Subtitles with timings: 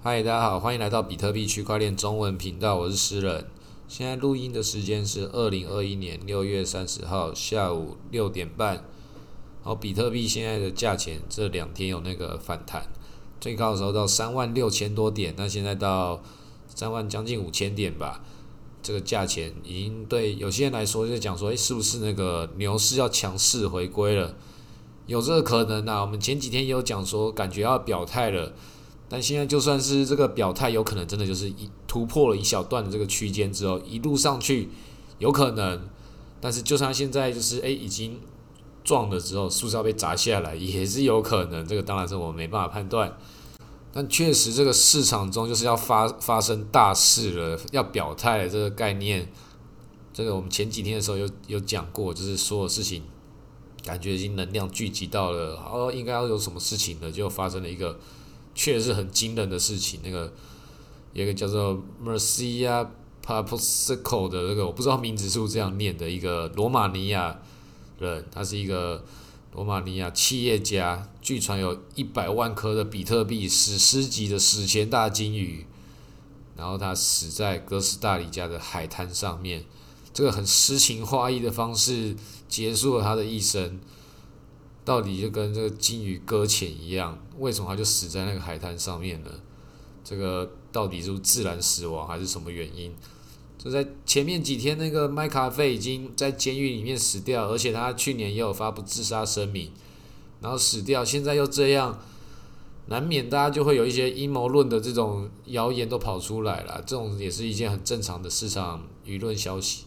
[0.00, 3.44] 嗨，大家好，欢迎来到比特币区块链中文频道，我是诗人。
[3.88, 8.84] 现在录音的时间是二零二一年六月三十号下午六点半。
[9.64, 12.86] 好，比特币现在的价钱这两天有那个反弹，
[13.40, 16.22] 最高的时候到三万六千多点，那现在到
[16.68, 18.22] 三万将近五千点吧。
[18.80, 24.36] 这个价钱已经对有些人来说就讲说，诶，是不是那个牛市要强势回归了？
[25.06, 26.02] 有这个可能啊。
[26.02, 28.52] 我们前几天也有讲说，感觉要表态了。
[29.10, 34.68] 但现在就算是这个表态，有可能真的就是一突破了一小段的这个区间之后，一路上去
[35.18, 35.88] 有可能。
[36.40, 38.20] 但是就算现在就是诶已经
[38.84, 41.66] 撞了之后，是不是要被砸下来，也是有可能。
[41.66, 43.16] 这个当然是我们没办法判断。
[43.90, 49.26] 但确实这个市场中就是要发发生大事了，要表态这个概念，
[50.12, 53.02] 这个我们前几天的时候有有讲过，就是所有事情
[53.82, 57.98] 感觉已经能量聚集到了，哦，应该要有什么事情了，就发生了一个。
[58.58, 60.00] 确实是很惊人的事情。
[60.02, 60.32] 那个
[61.12, 62.88] 有个叫做 Mercia
[63.24, 67.38] Papasico 的那个，我不知道名字是不是这样念的，一个罗马尼亚
[68.00, 69.04] 人，他是一个
[69.54, 75.64] 罗马尼亚企业家，据传有一百万颗的比特币，史诗级的史前大金鱼。
[76.56, 79.64] 然后他死在哥斯达黎加的海滩上面，
[80.12, 82.16] 这个很诗情画意的方式
[82.48, 83.78] 结束了他的一生。
[84.88, 89.30] 到底就跟这个金鱼搁浅一样，为什么他就死在那个海滩上面呢？
[90.02, 92.94] 这个到底是自然死亡还是什么原因？
[93.58, 99.70] 就在前面几天，那个麦卡菲已经在监狱里面死掉，而且他去年也有发布自杀声明，
[100.40, 101.98] 然后死掉，现在又这样，
[102.86, 106.82] 难免大家就会有一些阴谋论的这种谣言都跑出来了。
[106.86, 109.84] 这种也是一件很正常的市场舆论消息。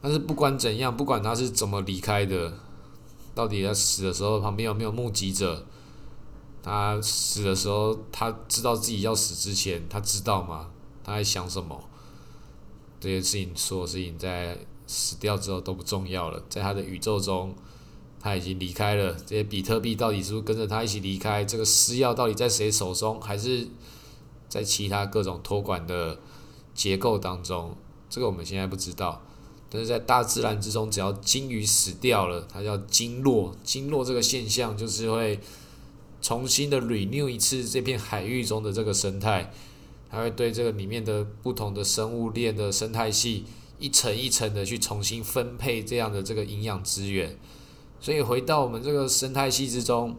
[0.00, 2.52] 但是不管怎样，不管他是怎么离开的。
[3.34, 5.66] 到底他死的时候旁边有没有目击者？
[6.62, 10.70] 他死的时候，他知道自己要死之前，他知道吗？
[11.02, 11.82] 他在想什么？
[13.00, 16.40] 这些事情，所有事情在死掉之后都不重要了。
[16.48, 17.52] 在他的宇宙中，
[18.20, 19.12] 他已经离开了。
[19.26, 21.44] 这些比特币到底是不是跟着他一起离开？
[21.44, 23.20] 这个私钥到底在谁手中？
[23.20, 23.66] 还是
[24.48, 26.20] 在其他各种托管的
[26.74, 27.76] 结构当中？
[28.08, 29.20] 这个我们现在不知道。
[29.72, 33.56] 但是在大自然之中，只要鲸鱼死掉了，它叫鲸落。
[33.64, 35.40] 鲸落这个现象就是会
[36.20, 39.50] 重新的 renew 一次这片海域中的这个生态，
[40.10, 43.46] 它会对这个里面的不同的生物链的生态系
[43.78, 47.38] 一层一层的去重新分配这样的这个营养资源。
[47.98, 50.14] 所以回到我们这个生态系之中。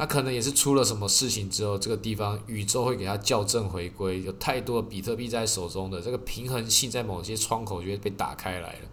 [0.00, 4.22] 他可能也是出了什么事情之后，这个地方宇宙会给他校正回归。
[4.22, 8.88] 有太多的比特币在手中的这个平衡性，在某些窗口就会被打开来了。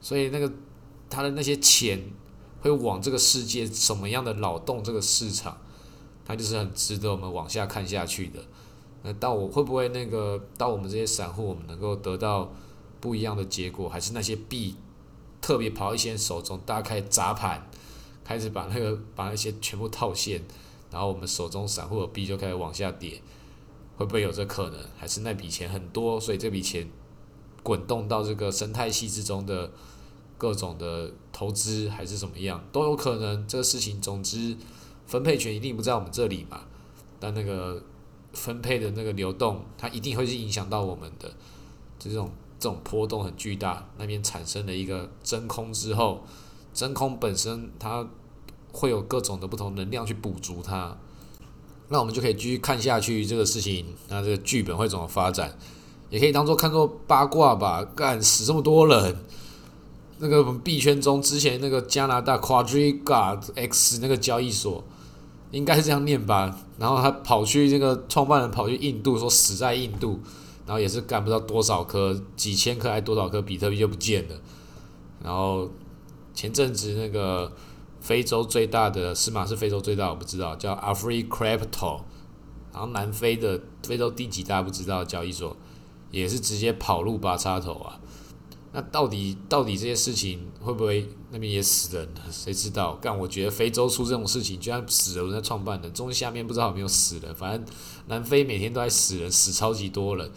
[0.00, 0.48] 所以那个
[1.08, 2.00] 他的那些钱
[2.60, 5.58] 会往这个世界什么样的脑洞这个市场，
[6.24, 8.38] 它就是很值得我们往下看下去的。
[9.02, 12.52] 那到我会不会那个到我们这些散户，我们能够得到
[13.00, 14.76] 不一样的结果，还是那些币
[15.40, 17.68] 特别跑一些手中，大家开砸盘？
[18.24, 20.42] 开始把那个把那些全部套现，
[20.90, 23.20] 然后我们手中散户的币就开始往下跌，
[23.96, 24.78] 会不会有这可能？
[24.96, 26.88] 还是那笔钱很多，所以这笔钱
[27.62, 29.70] 滚动到这个生态系之中的
[30.38, 33.46] 各种的投资，还是怎么样都有可能。
[33.46, 34.56] 这个事情，总之
[35.06, 36.62] 分配权一定不在我们这里嘛，
[37.18, 37.82] 但那个
[38.32, 41.28] 分配的那个流动，它一定会是影响到我们的。
[41.98, 46.24] 就这种这种波动很巨大，那边产生了一个真空之后，
[46.80, 48.08] 真空本身它。
[48.72, 50.96] 会有各种的不同能量去补足它，
[51.88, 55.58] 那我们就可以继续看下去这个事情，那这个剧本会怎么发展，
[56.08, 57.84] 也可以当做看作八卦吧。
[57.96, 59.16] 干死这么多人，
[60.18, 64.84] 那个我们币圈中之前那个加拿大 Quadriga X 那个交易所，
[65.50, 66.56] 应该是这样念吧。
[66.78, 70.20] 然后他跑去那个创办人跑去印度，说死在印度，
[70.64, 74.36] 然后也是干不到多少颗，几千颗还多少颗比特币就不见了。
[75.24, 75.68] 然后
[76.40, 77.52] 前阵子那个。
[78.02, 82.00] 非洲最大的是马是非洲最大，我不知道，叫 Afri Crypto，
[82.72, 85.54] 然后南非的非洲第几大不知道交易所，
[86.10, 88.00] 也是直接跑路拔插头啊。
[88.72, 92.08] 那到底到底这些事情会不会那边也死人？
[92.30, 92.98] 谁知道？
[93.02, 97.62] 但我觉得非洲出这种事情，居然死了人在创办的，中下面不知道有没有死人，反正
[98.06, 100.30] 南非每天都在死人，死超级多人。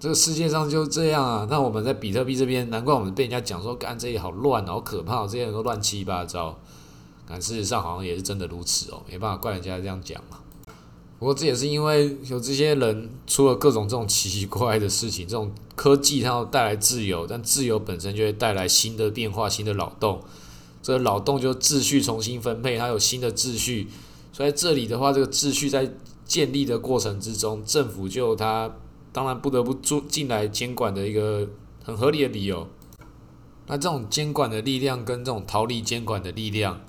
[0.00, 1.46] 这个世界上就这样啊。
[1.50, 6.58] 那我们在比特币这边，难怪我们被人家讲说，干这里好乱，好可怕，这些人都乱七八糟。
[7.26, 10.38] 但事实上好像也是真的如此哦，没办法怪人家这样讲嘛。
[11.18, 20.22] 不过这也是因为有这些人出了各种这种奇奇怪怪的事情，这种科技它要带来自由，但自由本身就会带来新的变化、新的扰动。
[20.80, 23.88] 这个扰动就秩序重新分配，它有新的秩序。
[24.32, 25.92] 所以这里的话，这个秩序在
[26.24, 28.70] 建立的过程之中，政府就它
[29.12, 31.48] 当然不得不做进来监管的一个
[31.82, 32.68] 很合理的理由。
[33.66, 36.80] 那这种监管的力量跟这种逃离监管的力量，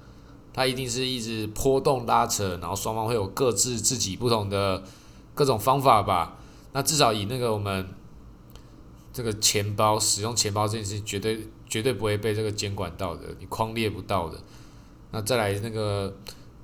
[0.53, 4.83] 它一定是一直波动拉扯，然后双方会有各自自己不同的
[5.35, 6.37] 各种方法吧。
[6.71, 7.87] 那至少以那个我们
[9.11, 14.37] 这个钱包使用钱包这件事，绝对绝对不会被这个监管到的，你框列不到的。
[15.11, 16.15] 那再来那个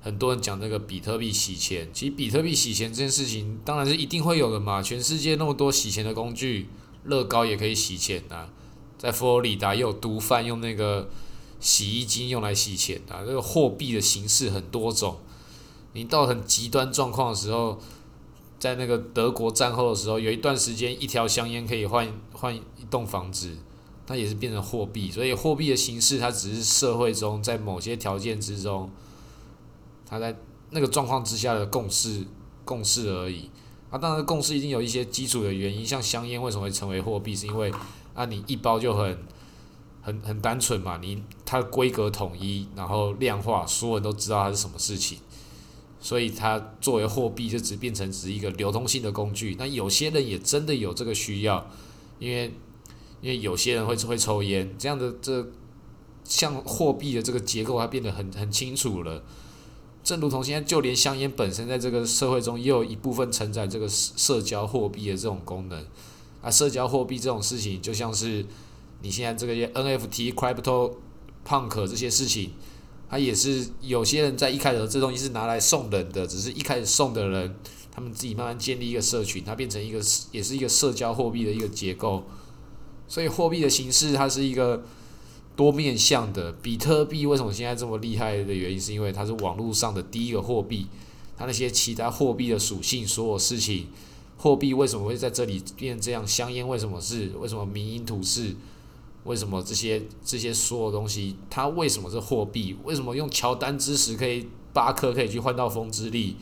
[0.06, 6.68] 很多人讲那个比特币洗钱，其实比特币洗钱这件事情当然是一定会有的嘛，全世界那么多洗钱的工具，
[7.02, 8.48] 乐高也可以洗钱呐。
[8.96, 11.08] 在佛罗里达也有毒贩用那个
[11.58, 15.16] 洗衣精用来洗钱啊，这个货币的形式很多种。
[15.92, 17.80] 你到很极端状况的时候，
[18.60, 23.56] 在那个德国战后的时候，有一段时间一条香烟可以换换一栋房子，
[24.06, 25.10] 它也是变成货币。
[25.10, 28.88] 所以货币的形式，它只是社会中在某些条件之中，
[30.08, 30.34] 他在
[30.70, 32.24] 那个状况之下的共识
[32.64, 33.50] 共识而已。
[33.88, 37.72] 啊，当然共识一定有一些基础的原因，像香烟为什么会成为货币，是因为
[38.14, 39.18] 啊，你一包就很
[40.02, 45.18] 很很单纯嘛，你它的规格统一，然后量化，所有人都知道它是什么事情，
[46.00, 49.54] 所以它作为货币就只变成只是一个流通性的工具。
[49.56, 51.70] 那有些人也真的有这个需要，
[52.18, 52.52] 因为
[53.20, 55.46] 因为有些人会会抽烟，这样的这
[56.24, 59.22] 像货币的这个结构它变得很很清楚了。
[60.06, 65.84] 正如同现在就连香烟本身在这个社会中也有一部分承载这个社社交货币的这种功能。
[66.40, 68.46] 啊，社交货币这种事情，就像是
[69.02, 70.92] 你现在这个 NFT、Crypto
[71.44, 72.52] Punk 这些事情，
[73.10, 77.56] 它也是有些人在一开始这东西是拿来送人的，只是一开始送的人，
[77.90, 80.00] 他们自己慢慢建立一个社群，它变成一个
[80.30, 82.22] 也是一个社交货币的一个结构。
[83.08, 84.84] 所以货币的形式它是一个
[85.56, 86.52] 多面向的。
[86.52, 90.86] 比特币为什么现在这么厉害的原因，是因为它是网络上的第一个货币，
[91.36, 93.86] 它那些其他货币的属性，所有事情。
[94.38, 96.24] 货币为什么会在这里变这样？
[96.26, 97.32] 香烟为什么是？
[97.40, 98.54] 为什么民营土是？
[99.24, 102.76] 为什么这些这些所有东西，它为什么是货币？
[102.84, 106.36] 为什么用乔丹之石可以八颗可以去换到风之力？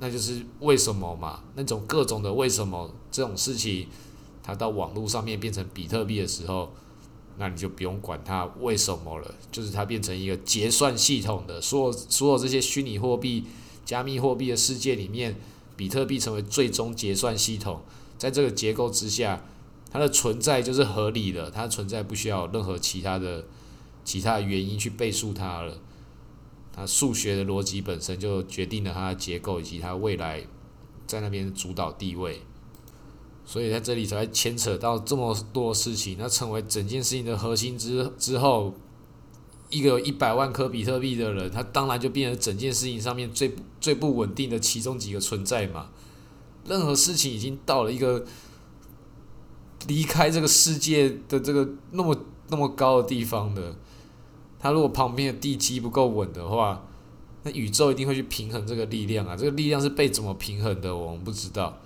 [0.00, 1.42] 那就是为什么嘛？
[1.54, 3.86] 那种各种的为什么这种事情，
[4.42, 6.72] 它到网络上面变成比特币的时候，
[7.38, 13.44] 那你就不用管它为什么了，就是它变成一个结算系统的，所有所有这些虚拟货币、
[13.84, 15.36] 加密货币的世界里面。
[15.76, 17.82] 比特币成为最终结算系统，
[18.18, 19.44] 在这个结构之下，
[19.92, 23.44] 它的存在就是合理的，它存在不需要任何其他的
[24.04, 25.78] 其他原因去背述它了。
[26.74, 30.42] 它数学的逻辑本身就决定了它的结构以及它未来
[31.06, 32.42] 在那边主导地位，
[33.48, 38.74] 所以在这里才牵扯到这么多事情，那成为整件事情的核心之之后。
[39.70, 45.90] 一个有一百万颗比特币的人，他当然就变成整件事情上面最最不稳定的其中几个存在嘛。
[46.66, 48.24] 任何事情已经到了一个
[49.86, 52.18] 离开这个世界的这个那么
[52.48, 53.76] 那么高的地方的，
[54.58, 56.86] 他如果旁边的地基不够稳的话，
[57.42, 59.36] 那宇宙一定会去平衡这个力量啊。
[59.36, 61.78] 这个力量是被怎么平衡的，我们不知道。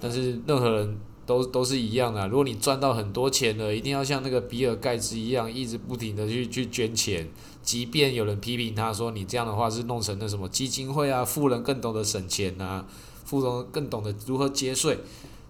[0.00, 0.98] 但是任何人。
[1.26, 2.28] 都都是一样的。
[2.28, 7.28] 如果你赚到很多钱了，一定要像那个比尔盖茨一样，一直不停的去去捐钱。
[7.64, 12.84] 即便有人批评他说你这样的话是弄成那什么基金会啊，富人更懂得省钱呐，
[13.24, 15.00] 富人更懂得如何节税，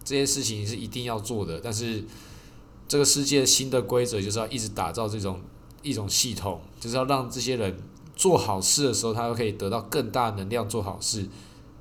[0.02, 1.60] 这些事情是一定要做的。
[1.62, 2.02] 但是
[2.88, 5.42] 这个世界新的规则就是要一直打造这种
[5.82, 7.76] 一种系统，就是要让这些人
[8.14, 11.28] 做好事的时候，他都可以得到更大能量做好事。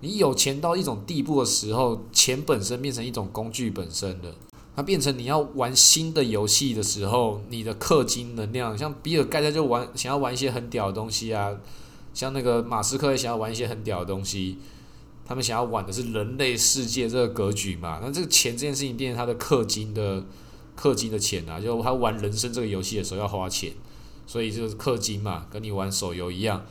[0.01, 4.35] 你有钱到一种地步的时候，钱本身变成一种工具本身了。
[4.75, 11.55] 它变成你要玩新的游戏的时候，你的氪金能量，像比尔盖茨就玩想要玩一些很屌的东西啊，
[12.13, 14.57] 像那个马斯克也想要玩一些很屌的东西。
[15.25, 17.99] 他们想要玩的是人类世界这个格局嘛？
[18.03, 20.23] 那这个钱这件事情变成他的氪金的
[20.77, 23.71] 氪金的钱啊，就他玩人生这个游戏的时候要花钱，
[24.27, 26.63] 所以就是氪金嘛，跟你玩手游一样。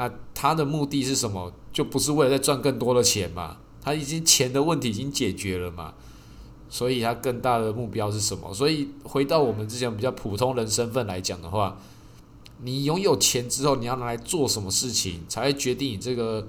[0.00, 1.52] 那他的目的是什么？
[1.74, 3.58] 就不是为了再赚更多的钱嘛？
[3.82, 5.92] 他已经钱的问题已经解决了嘛？
[6.70, 8.54] 所以他更大的目标是什么？
[8.54, 11.76] 所以回到我们之前比较普通人身份来讲的话，
[12.62, 16.48] 你拥有钱之后，你要拿来做什么事情，才会决定你这个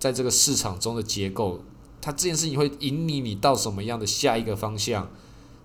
[0.00, 1.60] 在这个市场中的结构。
[2.00, 5.08] 它这件事情会引领你到什么样的下一个方向？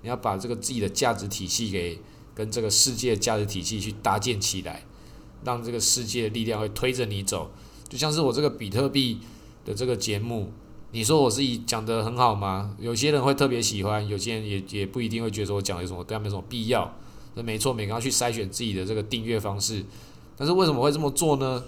[0.03, 1.99] 你要把这个自己的价值体系给
[2.35, 4.85] 跟这个世界价值体系去搭建起来。
[5.45, 7.51] 让这个世界的力量会推着你走，
[7.89, 9.19] 就像是我这个比特币
[9.65, 10.51] 的这个节目，
[10.91, 12.75] 你说我自己讲的很好吗？
[12.79, 16.93] 有些人会特别喜欢，有些人也也不一定会觉得我讲有什么对他没什么必要。
[17.35, 19.83] 那没错，每个人要去筛选自己的这个订阅方式。
[20.38, 21.63] 但是为什么会这么做呢？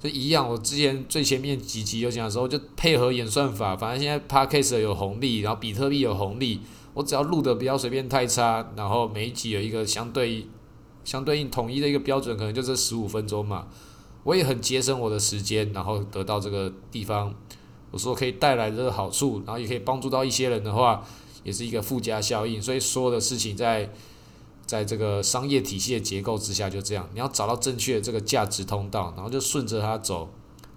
[0.00, 0.48] 就一样。
[0.48, 6.60] 我之前最前面几集有讲的时候，就配合演算法，反正现在 Podcast 有红利，然后比特币有红利，
[6.94, 10.46] 我只要录的不要随便太差，然后每一集有一个相对
[11.04, 13.68] 相对应统一的一个标准，可能就这十五分钟嘛。
[14.24, 17.34] 我也很节省我的时间，然后得到这个地方，
[17.90, 21.06] 我说可以带来的好处，然后也可以帮助到一些人的话，
[21.42, 22.62] 也是一个附加效应。
[22.62, 23.92] 所以所有的事情在
[24.64, 30.30] 在这个商业体系的结构之下就这样，你要找到正确的这个价值通道，然后就顺着它走，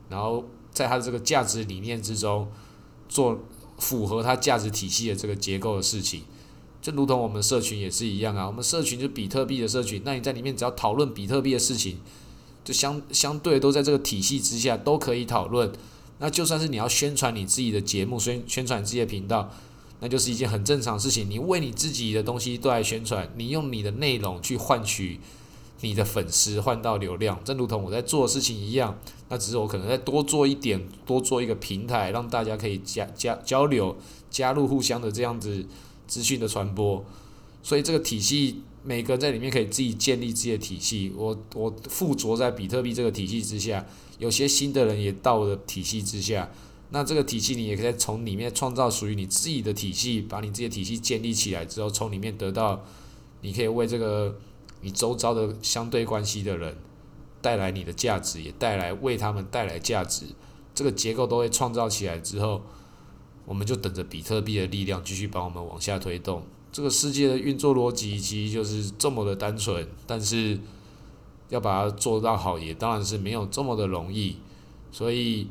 [0.10, 0.44] 然后
[0.74, 2.52] 在它的这个价值理念之中
[3.08, 3.40] 做
[3.78, 6.24] 符合它价值体系的这个结构的事情。
[6.88, 11.98] 就如同我们社群也是一样啊，我们社群就是比特币的社群，那你在里面只要讨论比特币的事情。
[12.63, 15.70] 就相相对都在这个体系之下都可以讨论，
[16.20, 19.50] 那就算是你要宣传你自己的节目，宣宣传自己的频道，
[20.00, 21.29] 那就是一件很正常的事情。
[21.29, 25.20] 你为你自己的东西都来宣传，你用你的内容去换取
[25.79, 29.00] 你的粉丝，换到流量，正如同我在做的事情一样。
[29.29, 33.96] 那只是我可能再多做一点，多做一个平台，让大家可以加加交流，
[34.29, 35.65] 加入互相的这样子
[36.08, 37.06] 资讯的传播。
[37.62, 38.62] 所以这个体系。
[38.84, 43.86] 每个人在里面可以自己建立自己的体系，我我附着在比特币这个体系之下，
[44.18, 46.50] 有些新的人也到了体系之下，
[46.92, 52.82] 那这个体系你也可以从里面创造属于你自己的体系，把你自己的体系建立起来之后，从里面得到，
[53.42, 54.40] 你可以为这个
[54.80, 56.78] 你周遭的相对关系的人
[57.42, 60.28] 带来你的价值，也带来为他们带来价值，
[60.74, 62.62] 这个结构都会创造起来之后，
[63.48, 66.44] 我们就等着比特币的力量继续把我们往下推动。
[66.70, 70.60] 这个世界的运作逻辑其实就是这么的单纯，但是
[71.48, 74.36] 要把它做到好，也当然是没有这么的容易。
[74.92, 75.48] 所以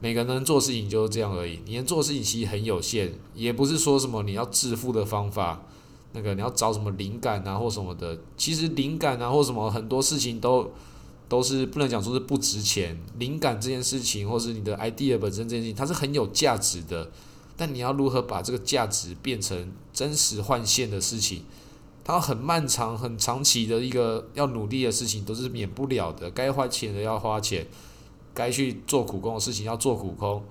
[0.00, 1.60] 每个人做事情就是这样而已。
[1.66, 5.62] 你能做事情其实很有限，也不是说什么你要致富的方法，
[6.12, 8.18] 那个你要找什么灵感啊或什么的。
[8.38, 10.72] 其实灵感啊或什么很多事情都
[11.30, 12.98] 都是不能讲说是不值钱。
[13.18, 17.08] 灵感这件事情，或是你的 idea 本身这件事情，它是很有价值的。
[17.56, 21.44] 但你要如何把这个价值变成真实换现的事情？
[22.02, 26.28] 它很漫长、很长期的一个要努力的事情，都是免不了的。
[26.32, 27.66] 该花钱的要花钱，
[28.34, 30.42] 该去做苦工的事情要做苦工。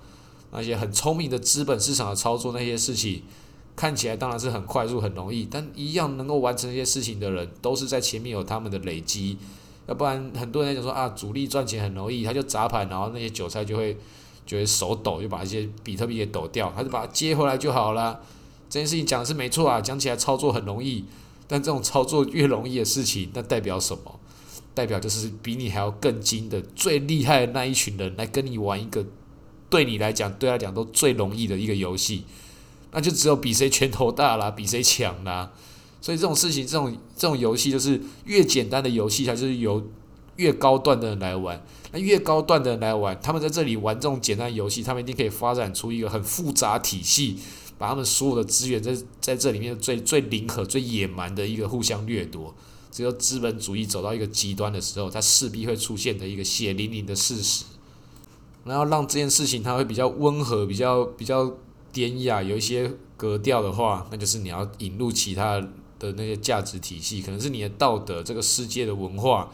[0.52, 3.22] 那些很聪明的资本市场的操作，那些事情
[3.76, 9.36] 看起来当然是很快速、很容易，但一样能够完成这些事情的人，都是在前面有他们的累积。
[9.90, 13.94] 要不然，很多人讲说啊，主力赚钱很容易，他就砸盘，然后那些韭菜就会。
[14.46, 18.20] 觉得手抖，就把一些比特币给抖掉，他就把它接回来就好了。
[18.68, 21.04] 这件事情讲的是没错啊，讲起来操作很容易，
[21.46, 24.18] 但这种操作越容易的事情，那代表什么？
[24.74, 29.06] 代表就是比你还要更精的、最厉害的那一群人来跟你玩一个，
[29.68, 32.24] 对你来讲、对他讲都最容易的一个游戏，
[32.90, 35.52] 那就只有比谁拳头大啦，比谁强啦。
[36.00, 39.86] 所以这种事情，这种这种游戏就是越简单的游戏，它就是由
[40.36, 41.62] 越高段的人来玩。
[41.92, 47.36] 那越高段的人来玩，他们在这里玩这种简单游戏，他们一定可以发展出一个很复杂体系，
[47.76, 52.54] 把他们所有的资源在在这里面最最灵活、最野蛮的一个互相掠夺。
[52.92, 57.64] 只有资本主义走到一个极端的时候，它势必会出现的一个血淋淋的事实。
[58.64, 61.52] 然后让这件事情它会比较温和、比较比较
[61.92, 65.60] 典雅，有一些格调的话，那就是你要引入其他
[66.00, 69.52] 的那些价值体系，可能是你的道德、这个世界的文化。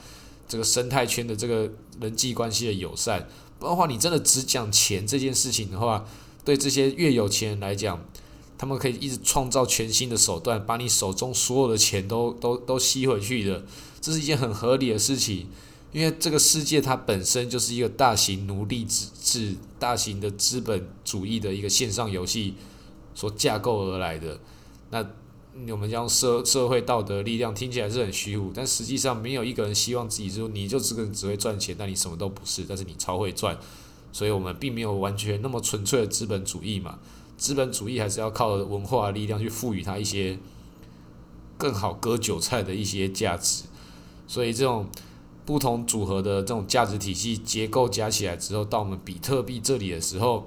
[0.49, 1.69] 这个生态圈的这个
[2.01, 6.07] 人际关系的友善，不然的话，你真的只讲钱这件事情的话，
[6.45, 8.01] 对这些越有钱人来讲，
[8.57, 13.65] 他们可以一直创造全新的手段，把你手中所有的钱都都都吸回去的，
[14.01, 15.49] 这是一件很合理的事情，
[15.91, 22.55] 因为这个世界它本身就是一个大型奴隶制制、大型的资本主义的一个线上游戏
[23.17, 24.39] 所架构而来的，
[24.91, 25.05] 那。
[25.71, 33.59] 我们将社社会道德力量听起来是很虚无，但实际上没有一个人希望自己说你就只个只会赚钱，但你什么都不是，但是你超会赚，
[34.13, 36.99] 所以我们并没有完全那么纯粹的资本主义嘛。
[37.39, 40.39] 资本主义还是要靠文化力量去赋予它一些
[41.57, 43.65] 更好割韭菜的一些价值，
[44.27, 44.87] 所以这种
[45.45, 50.47] 不同组合的这种价值体系结构加起来之后，到我们比特币这里的时候。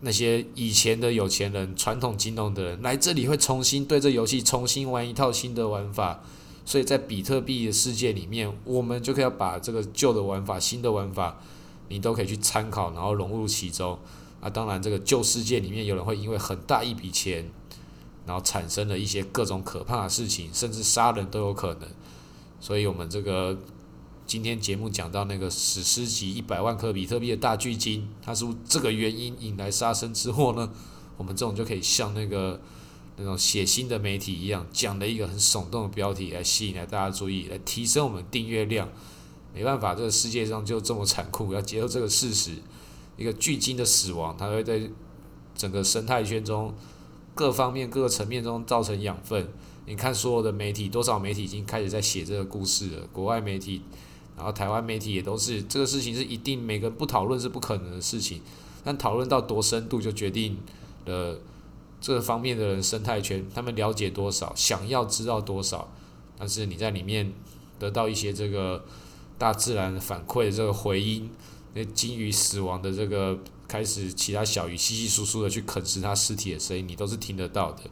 [0.00, 6.22] 那些以前的有钱人、传统金融的人来这里会重新对这游戏重新玩一套新的玩法，
[6.64, 11.38] 所以在比特币的世界里面，我们就可以把这个旧的玩法、新的玩法，
[11.88, 13.98] 你都可以去参考，然后融入其中。
[14.40, 17.50] 啊，当然这个旧世界里面有人会因为很大一笔钱，
[18.26, 21.88] 然后产生了一些各种可怕的事情，甚至杀人都有可能。
[22.60, 23.58] 所以我们这个。
[24.26, 30.68] 今天节目讲到那个史诗级一百万颗比特币的大巨鲸，它是这个原因引来杀身之祸呢？
[31.16, 32.60] 我们这种就可以像那个
[33.16, 38.88] 那种血腥的媒体一样，讲了一个很耸动的标题来吸引来大家注意，来提升我们订阅量。
[39.54, 42.56] 没办法，这个世界上就这么残酷，要接受这个事实。
[43.16, 44.90] 一个巨鲸的死亡，它会在
[45.54, 46.74] 整个生态圈中
[47.34, 49.48] 各方面、各个层面中造成养分。
[49.86, 53.06] 你看，所有的媒体，多少媒体已经开始在写这个故事了？
[53.12, 53.80] 国外媒体，
[54.36, 55.62] 然后台湾媒体也都是。
[55.62, 58.40] 这个事情是一定每个不讨论是不可能的事情，
[58.84, 60.58] 但讨论到多深度，就决定
[61.06, 61.38] 了
[62.00, 65.88] 这方面的人生态圈，他们了解多少，想要知道多少。
[66.38, 67.32] 但是你在里面
[67.78, 68.84] 得到一些这个
[69.38, 71.30] 大自然反馈的这个回音。
[71.74, 73.38] 那鲸鱼死亡的这个
[73.68, 77.82] 开始，其他小鱼稀稀疏疏的去啃食它尸体的声音，你都是听得到的。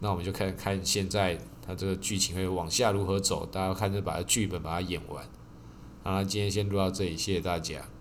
[0.00, 5.24] 那我们就看看现在它这个剧情会往下如何走，大家看着把它剧本把它演完。
[6.04, 7.91] 好，今天先录到这里，谢谢大家。